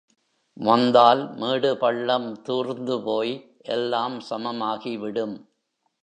வந்தால் 0.57 1.21
மேடு 1.35 1.77
பள்ளம் 1.77 2.41
தூர்ந்து 2.41 3.01
போய் 3.01 3.33
எல்லாம் 3.67 4.15
சமமாகிவிடும். 4.29 5.35